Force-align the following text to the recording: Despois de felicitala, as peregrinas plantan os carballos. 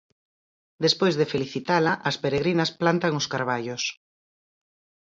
Despois 0.85 1.13
de 1.19 1.29
felicitala, 1.33 1.93
as 2.09 2.15
peregrinas 2.23 2.73
plantan 2.81 3.13
os 3.19 3.29
carballos. 3.33 3.83